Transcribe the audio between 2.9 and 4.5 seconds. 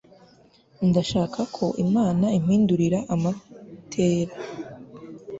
amatela